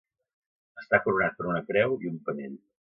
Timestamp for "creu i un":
1.71-2.21